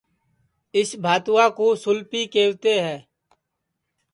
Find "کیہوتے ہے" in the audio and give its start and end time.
2.33-2.97